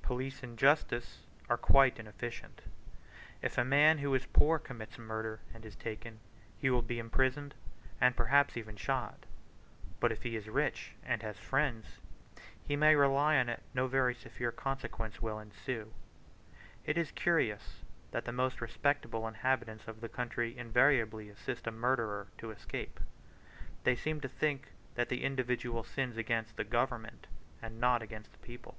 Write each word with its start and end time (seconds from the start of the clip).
Police 0.00 0.42
and 0.42 0.58
justice 0.58 1.18
are 1.50 1.58
quite 1.58 1.98
inefficient. 1.98 2.62
If 3.42 3.58
a 3.58 3.62
man 3.62 3.98
who 3.98 4.14
is 4.14 4.24
poor 4.24 4.58
commits 4.58 4.96
murder 4.96 5.40
and 5.52 5.66
is 5.66 5.76
taken, 5.76 6.18
he 6.58 6.70
will 6.70 6.80
be 6.80 6.98
imprisoned, 6.98 7.54
and 8.00 8.16
perhaps 8.16 8.56
even 8.56 8.76
shot; 8.76 9.26
but 10.00 10.10
if 10.10 10.22
he 10.22 10.34
is 10.34 10.48
rich 10.48 10.94
and 11.04 11.20
has 11.20 11.36
friends, 11.38 11.98
he 12.66 12.74
may 12.74 12.96
rely 12.96 13.36
on 13.36 13.50
it 13.50 13.62
no 13.74 13.86
very 13.86 14.14
severe 14.14 14.50
consequence 14.50 15.20
will 15.20 15.38
ensue. 15.38 15.92
It 16.86 16.96
is 16.96 17.10
curious 17.10 17.82
that 18.12 18.24
the 18.24 18.32
most 18.32 18.62
respectable 18.62 19.28
inhabitants 19.28 19.86
of 19.86 20.00
the 20.00 20.08
country 20.08 20.56
invariably 20.56 21.28
assist 21.28 21.66
a 21.66 21.70
murderer 21.70 22.28
to 22.38 22.50
escape: 22.50 22.98
they 23.84 23.94
seem 23.94 24.22
to 24.22 24.28
think 24.30 24.68
that 24.94 25.10
the 25.10 25.22
individual 25.22 25.84
sins 25.84 26.16
against 26.16 26.56
the 26.56 26.64
government, 26.64 27.26
and 27.60 27.78
not 27.78 28.00
against 28.00 28.32
the 28.32 28.38
people. 28.38 28.74